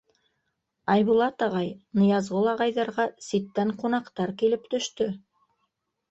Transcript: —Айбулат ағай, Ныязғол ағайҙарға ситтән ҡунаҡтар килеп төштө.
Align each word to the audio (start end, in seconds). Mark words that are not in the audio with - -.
—Айбулат 0.93 1.43
ағай, 1.47 1.67
Ныязғол 1.99 2.49
ағайҙарға 2.53 3.05
ситтән 3.25 3.73
ҡунаҡтар 3.83 4.33
килеп 4.41 4.65
төштө. 4.73 5.09